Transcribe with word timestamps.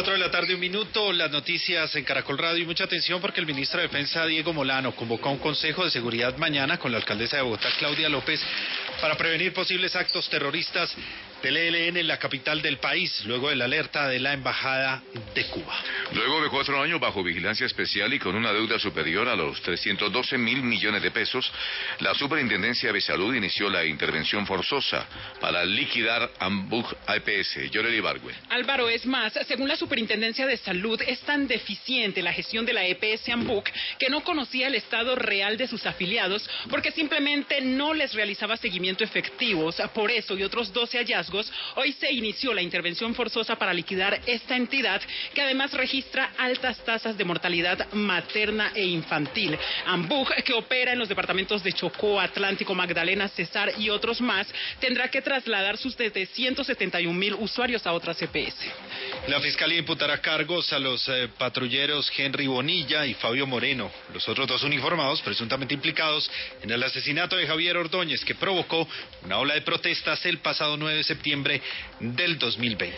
4 0.00 0.14
de 0.14 0.18
la 0.18 0.30
tarde, 0.30 0.54
un 0.54 0.60
minuto, 0.60 1.12
las 1.12 1.30
noticias 1.30 1.94
en 1.94 2.04
Caracol 2.04 2.38
Radio 2.38 2.62
y 2.62 2.64
mucha 2.64 2.84
atención 2.84 3.20
porque 3.20 3.38
el 3.38 3.44
ministro 3.44 3.82
de 3.82 3.88
Defensa 3.88 4.24
Diego 4.24 4.50
Molano 4.50 4.96
convocó 4.96 5.28
a 5.28 5.32
un 5.32 5.38
consejo 5.38 5.84
de 5.84 5.90
seguridad 5.90 6.38
mañana 6.38 6.78
con 6.78 6.90
la 6.90 6.96
alcaldesa 6.96 7.36
de 7.36 7.42
Bogotá 7.42 7.68
Claudia 7.78 8.08
López 8.08 8.40
para 8.98 9.14
prevenir 9.18 9.52
posibles 9.52 9.94
actos 9.94 10.26
terroristas 10.30 10.96
del 11.42 11.56
ELN 11.56 11.96
en 11.96 12.08
la 12.08 12.18
capital 12.18 12.62
del 12.62 12.78
país, 12.78 13.24
luego 13.24 13.48
de 13.48 13.56
la 13.56 13.64
alerta 13.64 14.08
de 14.08 14.20
la 14.20 14.32
Embajada 14.32 15.02
de 15.34 15.46
Cuba. 15.46 15.76
Luego 16.12 16.42
de 16.42 16.48
cuatro 16.48 16.80
años 16.82 17.00
bajo 17.00 17.22
vigilancia 17.22 17.66
especial 17.66 18.12
y 18.12 18.18
con 18.18 18.34
una 18.34 18.52
deuda 18.52 18.78
superior 18.78 19.28
a 19.28 19.36
los 19.36 19.60
312 19.62 20.38
mil 20.38 20.62
millones 20.62 21.02
de 21.02 21.10
pesos, 21.10 21.50
la 22.00 22.14
Superintendencia 22.14 22.92
de 22.92 23.00
Salud 23.00 23.34
inició 23.34 23.70
la 23.70 23.84
intervención 23.84 24.46
forzosa 24.46 25.06
para 25.40 25.64
liquidar 25.64 26.30
Ambug 26.38 26.86
APS. 27.06 27.70
Yoreli 27.70 27.98
Ibargüe. 27.98 28.34
Álvaro, 28.50 28.88
es 28.88 29.06
más, 29.06 29.32
según 29.46 29.68
la 29.68 29.76
Superintendencia 29.76 30.46
de 30.46 30.56
Salud, 30.56 31.00
es 31.06 31.20
tan 31.20 31.46
deficiente 31.46 32.22
la 32.22 32.32
gestión 32.32 32.66
de 32.66 32.72
la 32.72 32.86
EPS 32.86 33.28
Ambuc 33.30 33.70
que 33.98 34.08
no 34.10 34.22
conocía 34.22 34.66
el 34.66 34.74
estado 34.74 35.16
real 35.16 35.56
de 35.56 35.68
sus 35.68 35.86
afiliados 35.86 36.48
porque 36.68 36.90
simplemente 36.90 37.60
no 37.60 37.94
les 37.94 38.12
realizaba 38.12 38.56
seguimiento 38.56 39.04
efectivo. 39.04 39.70
Por 39.94 40.10
eso 40.10 40.36
y 40.36 40.42
otros 40.42 40.72
12 40.72 40.98
hallazgos, 40.98 41.29
hoy 41.76 41.92
se 41.92 42.12
inició 42.12 42.52
la 42.54 42.62
intervención 42.62 43.14
forzosa 43.14 43.56
para 43.56 43.74
liquidar 43.74 44.20
esta 44.26 44.56
entidad 44.56 45.00
que 45.34 45.42
además 45.42 45.72
registra 45.72 46.32
altas 46.38 46.78
tasas 46.84 47.16
de 47.16 47.24
mortalidad 47.24 47.92
materna 47.92 48.72
e 48.74 48.84
infantil. 48.84 49.56
Ambug, 49.86 50.28
que 50.44 50.52
opera 50.52 50.92
en 50.92 50.98
los 50.98 51.08
departamentos 51.08 51.62
de 51.62 51.72
Chocó, 51.72 52.20
Atlántico, 52.20 52.74
Magdalena, 52.74 53.28
Cesar 53.28 53.72
y 53.78 53.90
otros 53.90 54.20
más, 54.20 54.46
tendrá 54.80 55.08
que 55.08 55.22
trasladar 55.22 55.76
sus 55.76 55.96
desde 55.96 56.26
171 56.26 57.18
mil 57.18 57.34
usuarios 57.34 57.86
a 57.86 57.92
otras 57.92 58.20
EPS. 58.22 58.56
La 59.28 59.38
Fiscalía 59.40 59.78
imputará 59.78 60.18
cargos 60.18 60.72
a 60.72 60.78
los 60.78 61.06
eh, 61.08 61.28
patrulleros 61.36 62.10
Henry 62.16 62.46
Bonilla 62.46 63.04
y 63.04 63.14
Fabio 63.14 63.46
Moreno, 63.46 63.90
los 64.14 64.26
otros 64.28 64.48
dos 64.48 64.62
uniformados 64.62 65.20
presuntamente 65.20 65.74
implicados 65.74 66.30
en 66.62 66.70
el 66.70 66.82
asesinato 66.82 67.36
de 67.36 67.46
Javier 67.46 67.76
Ordóñez, 67.76 68.24
que 68.24 68.34
provocó 68.34 68.88
una 69.22 69.38
ola 69.38 69.54
de 69.54 69.60
protestas 69.60 70.24
el 70.24 70.38
pasado 70.38 70.76
9 70.76 70.96
de 70.96 71.04
septiembre 71.04 71.60
del 72.00 72.38
2020. 72.38 72.96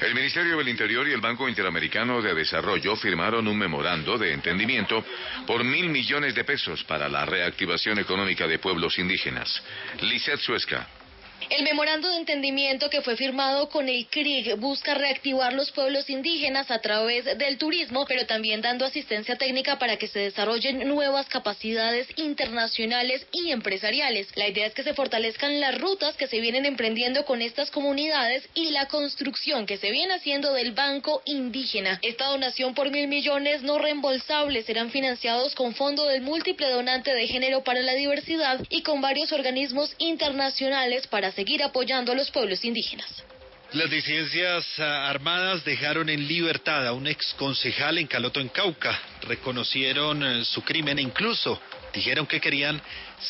El 0.00 0.14
Ministerio 0.14 0.56
del 0.56 0.68
Interior 0.68 1.06
y 1.08 1.12
el 1.12 1.20
Banco 1.20 1.48
Interamericano 1.48 2.22
de 2.22 2.32
Desarrollo 2.32 2.94
firmaron 2.96 3.46
un 3.48 3.58
memorando 3.58 4.16
de 4.16 4.32
entendimiento 4.32 5.04
por 5.46 5.64
mil 5.64 5.90
millones 5.90 6.34
de 6.34 6.44
pesos 6.44 6.84
para 6.84 7.08
la 7.08 7.26
reactivación 7.26 7.98
económica 7.98 8.46
de 8.46 8.60
pueblos 8.60 8.98
indígenas. 8.98 9.62
Lisette 10.00 10.40
Suesca. 10.40 10.99
El 11.48 11.64
memorando 11.64 12.08
de 12.08 12.18
entendimiento 12.18 12.90
que 12.90 13.00
fue 13.00 13.16
firmado 13.16 13.70
con 13.70 13.88
el 13.88 14.06
CRIG 14.06 14.56
busca 14.56 14.94
reactivar 14.94 15.52
los 15.52 15.72
pueblos 15.72 16.10
indígenas 16.10 16.70
a 16.70 16.80
través 16.80 17.24
del 17.38 17.56
turismo, 17.56 18.04
pero 18.06 18.26
también 18.26 18.60
dando 18.60 18.84
asistencia 18.84 19.36
técnica 19.36 19.78
para 19.78 19.96
que 19.96 20.06
se 20.06 20.18
desarrollen 20.18 20.86
nuevas 20.86 21.26
capacidades 21.28 22.08
internacionales 22.16 23.26
y 23.32 23.50
empresariales. 23.50 24.28
La 24.36 24.48
idea 24.48 24.66
es 24.66 24.74
que 24.74 24.82
se 24.82 24.94
fortalezcan 24.94 25.60
las 25.60 25.78
rutas 25.80 26.16
que 26.16 26.26
se 26.26 26.40
vienen 26.40 26.66
emprendiendo 26.66 27.24
con 27.24 27.42
estas 27.42 27.70
comunidades 27.70 28.48
y 28.54 28.70
la 28.70 28.86
construcción 28.86 29.66
que 29.66 29.78
se 29.78 29.90
viene 29.90 30.14
haciendo 30.14 30.52
del 30.52 30.72
Banco 30.72 31.22
Indígena. 31.24 31.98
Esta 32.02 32.26
donación 32.26 32.74
por 32.74 32.90
mil 32.90 33.08
millones 33.08 33.62
no 33.62 33.78
reembolsables 33.78 34.66
serán 34.66 34.90
financiados 34.90 35.54
con 35.54 35.74
fondo 35.74 36.06
del 36.06 36.22
múltiple 36.22 36.68
donante 36.68 37.14
de 37.14 37.26
género 37.26 37.64
para 37.64 37.80
la 37.80 37.94
diversidad 37.94 38.60
y 38.68 38.82
con 38.82 39.00
varios 39.00 39.32
organismos 39.32 39.94
internacionales 39.98 41.06
para 41.06 41.29
seguir 41.32 41.62
apoyando 41.62 42.12
a 42.12 42.14
los 42.14 42.30
pueblos 42.30 42.64
indígenas. 42.64 43.24
Las 43.72 43.88
disidencias 43.88 44.66
ah, 44.80 45.08
armadas 45.08 45.64
dejaron 45.64 46.08
en 46.08 46.26
libertad 46.26 46.86
a 46.88 46.92
un 46.92 47.06
ex 47.06 47.34
concejal 47.34 47.98
en 47.98 48.08
Caloto, 48.08 48.40
en 48.40 48.48
Cauca. 48.48 48.98
Reconocieron 49.22 50.24
eh, 50.24 50.44
su 50.44 50.62
crimen 50.62 50.98
e 50.98 51.02
incluso 51.02 51.60
dijeron 51.92 52.26
que 52.26 52.40
querían 52.40 52.80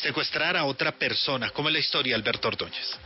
secuestrar 0.01 0.57
a 0.57 0.65
otra 0.65 0.93
persona. 0.93 1.51
como 1.51 1.69
es 1.69 1.73
la 1.73 1.79
historia, 1.79 2.15
Alberto 2.15 2.47
Ordóñez? 2.47 2.97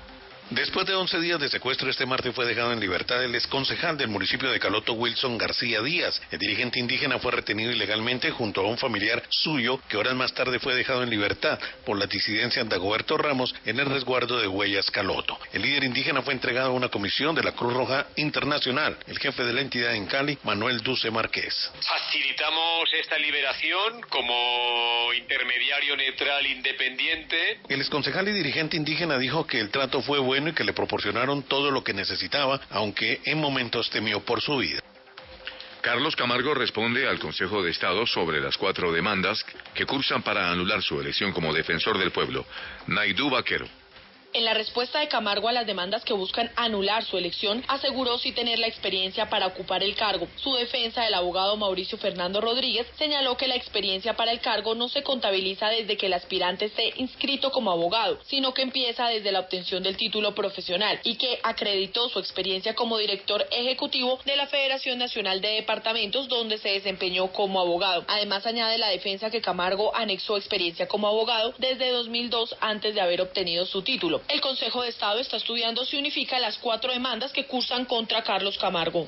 Después 0.51 0.85
de 0.85 0.94
11 0.94 1.19
días 1.22 1.39
de 1.39 1.50
secuestro, 1.50 1.89
este 1.89 2.06
martes 2.06 2.35
fue 2.35 2.45
dejado 2.45 2.72
en 2.72 2.79
libertad 2.79 3.23
el 3.23 3.33
exconcejal 3.33 3.97
del 3.97 4.09
municipio 4.09 4.51
de 4.51 4.59
Caloto, 4.59 4.94
Wilson 4.94 5.39
García 5.39 5.81
Díaz. 5.81 6.22
El 6.29 6.38
dirigente 6.38 6.79
indígena 6.79 7.17
fue 7.17 7.31
retenido 7.31 7.72
ilegalmente 7.72 8.29
junto 8.29 8.61
a 8.61 8.67
un 8.67 8.78
familiar 8.78 9.23
suyo 9.28 9.81
que 9.89 9.97
horas 9.97 10.13
más 10.13 10.35
tarde 10.35 10.59
fue 10.59 10.75
dejado 10.75 11.01
en 11.01 11.09
libertad 11.09 11.57
por 11.83 11.97
la 11.97 12.06
disidencia 12.06 12.63
de 12.63 12.69
Dagoberto 12.69 13.17
Ramos 13.17 13.56
en 13.66 13.79
el 13.79 13.88
resguardo 13.88 14.39
de 14.39 14.47
Huellas 14.47 14.91
Caloto. 14.91 15.39
El 15.51 15.63
líder 15.63 15.83
indígena 15.83 16.22
fue 16.22 16.35
entregado 16.35 16.69
a 16.69 16.73
una 16.73 16.89
comisión 16.89 17.33
de 17.33 17.41
la 17.41 17.53
Cruz 17.53 17.73
Roja 17.73 18.06
Internacional. 18.16 18.97
El 19.07 19.17
jefe 19.17 19.44
de 19.45 19.51
la 19.51 19.62
entidad 19.62 19.95
en 19.95 20.06
Cali, 20.06 20.38
Manuel 20.44 20.81
Duce 20.81 21.09
Márquez. 21.09 21.72
Facilitamos 21.81 22.94
esta 22.94 23.17
liberación 23.17 24.00
como 24.09 25.12
intermediario 25.12 25.97
neutral 25.97 26.45
independiente. 26.45 27.62
El 27.67 27.81
exconcejal 27.81 28.27
y 28.27 28.31
dirigente 28.31 28.77
indígena 28.77 29.17
dijo 29.17 29.47
que 29.47 29.59
el 29.59 29.72
trato 29.72 30.03
fue 30.03 30.19
bueno 30.19 30.34
y 30.35 30.53
que 30.53 30.63
le 30.63 30.73
proporcionaron 30.73 31.44
todo 31.44 31.72
lo 31.72 31.84
que 31.84 31.94
necesitaba, 31.94 32.59
aunque 32.69 33.22
en 33.25 33.40
momentos 33.40 33.90
temió 33.90 34.19
por 34.19 34.41
su 34.41 34.57
vida. 34.57 34.81
Carlos 35.81 36.16
Camargo 36.16 36.53
responde 36.53 37.07
al 37.07 37.19
Consejo 37.19 37.62
de 37.62 37.69
Estado 37.72 38.06
sobre 38.07 38.41
las 38.41 38.57
cuatro 38.57 38.91
demandas 38.91 39.45
que 39.74 39.85
cursan 39.85 40.24
para 40.24 40.51
anular 40.51 40.81
su 40.81 41.00
elección 41.00 41.31
como 41.31 41.53
defensor 41.53 41.97
del 42.00 42.12
pueblo. 42.12 42.45
Naidú 42.88 43.29
Vaquero. 43.29 43.68
En 44.35 44.44
la 44.44 44.53
respuesta 44.53 45.00
de 45.00 45.07
Camargo 45.07 45.47
a 45.47 45.53
las 45.53 45.66
demandas 45.66 46.03
que 46.03 46.12
buscan 46.12 46.51
anular 46.57 47.06
su 47.06 47.18
elección, 47.18 47.63
aseguró 47.69 48.18
sí 48.18 48.34
tener 48.34 48.59
la 48.59 48.68
experiencia 48.68 49.29
para 49.29 49.47
ocupar 49.47 49.81
el 49.81 49.96
cargo. 49.96 50.28
Su 50.35 50.53
defensa, 50.56 51.07
el 51.07 51.13
abogado 51.13 51.56
Mauricio 51.56 51.97
Fernando 51.97 52.41
Rodríguez, 52.41 52.85
señaló 52.97 53.38
que 53.38 53.47
la 53.47 53.56
experiencia 53.56 54.18
para 54.18 54.34
el 54.34 54.41
cargo 54.41 54.75
no 54.75 54.90
se 54.90 55.03
contabiliza 55.03 55.69
desde 55.69 55.95
que 55.95 56.07
el 56.07 56.13
aspirante 56.16 56.66
esté 56.66 56.91
inscrito 56.97 57.50
como 57.50 57.72
abogado, 57.72 58.19
sino 58.25 58.53
que 58.53 58.63
empieza 58.63 59.07
desde 59.07 59.31
la 59.31 59.40
obtención 59.40 59.81
del 59.84 59.95
título 59.95 60.35
profesional 60.35 61.00
y 61.06 61.16
que 61.16 61.40
acreditó 61.41 62.09
su 62.09 62.19
experiencia 62.19 62.75
como 62.75 62.97
director 62.97 63.47
ejecutivo 63.51 64.19
de 64.25 64.35
la 64.35 64.47
Federación 64.47 65.00
Nacional 65.00 65.40
de 65.40 65.51
Departamentos, 65.51 66.28
donde 66.28 66.57
se 66.57 66.72
desempeñó 66.72 67.31
como 67.31 67.62
abogado. 67.62 68.03
Además, 68.09 68.45
añade 68.45 68.79
la 68.79 68.90
defensa 68.90 69.31
que 69.31 69.40
Camargo 69.40 69.95
anexó 69.95 70.35
experiencia 70.35 70.90
como 70.90 71.07
abogado 71.07 71.53
desde 71.57 71.90
2002 71.90 72.57
antes 72.60 72.95
de 72.95 73.00
haber 73.00 73.21
obtenido 73.21 73.65
su 73.65 73.81
título. 73.81 74.25
El 74.27 74.42
Consejo 74.42 74.81
de 74.81 74.89
Estado 74.89 75.19
está 75.19 75.38
estudiando 75.38 75.86
si 75.86 75.98
unifica 75.98 76.39
las 76.39 76.57
cuatro 76.57 76.92
demandas 76.92 77.31
que 77.31 77.45
cursan 77.45 77.86
contra 77.86 78.24
Carlos 78.24 78.57
Camargo. 78.57 79.07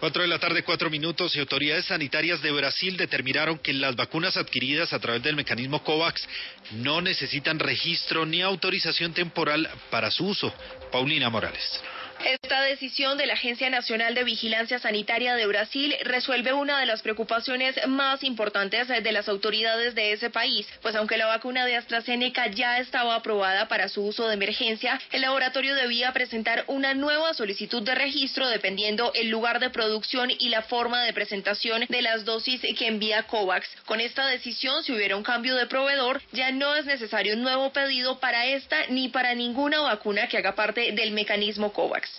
Cuatro 0.00 0.22
de 0.22 0.28
la 0.28 0.38
tarde, 0.38 0.62
cuatro 0.62 0.88
minutos, 0.88 1.36
y 1.36 1.40
autoridades 1.40 1.84
sanitarias 1.84 2.40
de 2.40 2.50
Brasil 2.52 2.96
determinaron 2.96 3.58
que 3.58 3.74
las 3.74 3.96
vacunas 3.96 4.36
adquiridas 4.38 4.94
a 4.94 4.98
través 4.98 5.22
del 5.22 5.36
mecanismo 5.36 5.84
COVAX 5.84 6.26
no 6.72 7.02
necesitan 7.02 7.58
registro 7.58 8.24
ni 8.24 8.40
autorización 8.40 9.12
temporal 9.12 9.68
para 9.90 10.10
su 10.10 10.26
uso. 10.26 10.52
Paulina 10.90 11.28
Morales. 11.28 11.82
Esta 12.24 12.60
decisión 12.60 13.16
de 13.16 13.24
la 13.24 13.32
Agencia 13.32 13.70
Nacional 13.70 14.14
de 14.14 14.24
Vigilancia 14.24 14.78
Sanitaria 14.78 15.34
de 15.36 15.46
Brasil 15.46 15.96
resuelve 16.02 16.52
una 16.52 16.78
de 16.78 16.84
las 16.84 17.00
preocupaciones 17.00 17.74
más 17.86 18.22
importantes 18.22 18.88
de 18.88 19.12
las 19.12 19.26
autoridades 19.28 19.94
de 19.94 20.12
ese 20.12 20.28
país, 20.28 20.66
pues 20.82 20.94
aunque 20.94 21.16
la 21.16 21.26
vacuna 21.26 21.64
de 21.64 21.76
AstraZeneca 21.76 22.48
ya 22.48 22.78
estaba 22.78 23.14
aprobada 23.14 23.68
para 23.68 23.88
su 23.88 24.04
uso 24.04 24.28
de 24.28 24.34
emergencia, 24.34 25.00
el 25.12 25.22
laboratorio 25.22 25.74
debía 25.74 26.12
presentar 26.12 26.64
una 26.66 26.92
nueva 26.92 27.32
solicitud 27.32 27.82
de 27.82 27.94
registro 27.94 28.48
dependiendo 28.48 29.12
el 29.14 29.30
lugar 29.30 29.58
de 29.58 29.70
producción 29.70 30.30
y 30.30 30.50
la 30.50 30.62
forma 30.62 31.02
de 31.04 31.14
presentación 31.14 31.86
de 31.88 32.02
las 32.02 32.26
dosis 32.26 32.60
que 32.78 32.86
envía 32.86 33.22
COVAX. 33.22 33.66
Con 33.86 34.00
esta 34.00 34.26
decisión, 34.26 34.84
si 34.84 34.92
hubiera 34.92 35.16
un 35.16 35.22
cambio 35.22 35.56
de 35.56 35.66
proveedor, 35.66 36.20
ya 36.32 36.52
no 36.52 36.76
es 36.76 36.84
necesario 36.84 37.34
un 37.34 37.42
nuevo 37.42 37.72
pedido 37.72 38.20
para 38.20 38.44
esta 38.46 38.86
ni 38.88 39.08
para 39.08 39.34
ninguna 39.34 39.80
vacuna 39.80 40.28
que 40.28 40.36
haga 40.36 40.54
parte 40.54 40.92
del 40.92 41.12
mecanismo 41.12 41.72
COVAX. 41.72 42.09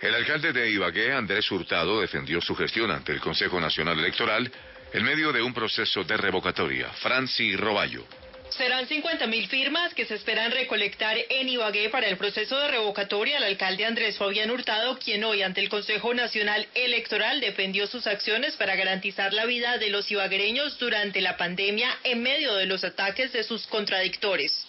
El 0.00 0.14
alcalde 0.14 0.52
de 0.52 0.70
Ibagué, 0.70 1.12
Andrés 1.12 1.50
Hurtado, 1.50 2.00
defendió 2.00 2.40
su 2.40 2.54
gestión 2.54 2.90
ante 2.90 3.12
el 3.12 3.20
Consejo 3.20 3.60
Nacional 3.60 3.98
Electoral 3.98 4.50
en 4.92 5.02
medio 5.02 5.32
de 5.32 5.42
un 5.42 5.52
proceso 5.52 6.04
de 6.04 6.16
revocatoria. 6.16 6.88
Franci 6.92 7.56
Roballo. 7.56 8.06
Serán 8.50 8.88
50.000 8.88 9.48
firmas 9.48 9.92
que 9.92 10.06
se 10.06 10.14
esperan 10.14 10.52
recolectar 10.52 11.16
en 11.28 11.48
Ibagué 11.48 11.90
para 11.90 12.06
el 12.06 12.16
proceso 12.16 12.58
de 12.58 12.68
revocatoria 12.68 13.36
al 13.36 13.44
alcalde 13.44 13.84
Andrés 13.84 14.16
Fabián 14.16 14.50
Hurtado, 14.50 14.98
quien 14.98 15.22
hoy 15.24 15.42
ante 15.42 15.60
el 15.60 15.68
Consejo 15.68 16.14
Nacional 16.14 16.66
Electoral 16.74 17.40
defendió 17.40 17.86
sus 17.86 18.06
acciones 18.06 18.56
para 18.56 18.74
garantizar 18.76 19.34
la 19.34 19.44
vida 19.44 19.76
de 19.76 19.90
los 19.90 20.10
ibaguereños 20.10 20.78
durante 20.78 21.20
la 21.20 21.36
pandemia 21.36 21.90
en 22.04 22.22
medio 22.22 22.54
de 22.54 22.66
los 22.66 22.84
ataques 22.84 23.32
de 23.32 23.44
sus 23.44 23.66
contradictores. 23.66 24.67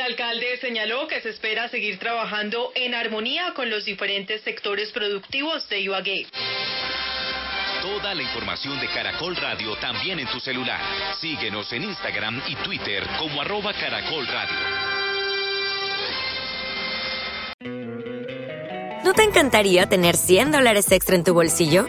El 0.00 0.06
alcalde 0.06 0.56
señaló 0.62 1.06
que 1.08 1.20
se 1.20 1.28
espera 1.28 1.68
seguir 1.68 1.98
trabajando 1.98 2.72
en 2.74 2.94
armonía 2.94 3.52
con 3.54 3.68
los 3.68 3.84
diferentes 3.84 4.40
sectores 4.40 4.90
productivos 4.92 5.68
de 5.68 5.80
Ibagué. 5.80 6.26
Toda 7.82 8.14
la 8.14 8.22
información 8.22 8.80
de 8.80 8.88
Caracol 8.88 9.36
Radio 9.36 9.76
también 9.76 10.18
en 10.18 10.26
tu 10.28 10.40
celular. 10.40 10.80
Síguenos 11.20 11.70
en 11.74 11.84
Instagram 11.84 12.40
y 12.48 12.56
Twitter 12.56 13.06
como 13.18 13.42
arroba 13.42 13.74
Caracol 13.74 14.26
Radio. 14.26 14.56
¿No 19.04 19.12
te 19.12 19.24
encantaría 19.24 19.86
tener 19.86 20.16
100 20.16 20.50
dólares 20.50 20.90
extra 20.92 21.14
en 21.14 21.24
tu 21.24 21.34
bolsillo? 21.34 21.88